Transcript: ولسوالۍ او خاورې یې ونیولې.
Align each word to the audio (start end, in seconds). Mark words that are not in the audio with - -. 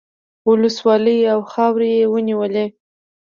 ولسوالۍ 0.49 1.19
او 1.33 1.39
خاورې 1.51 1.89
یې 1.99 2.05
ونیولې. 2.13 2.65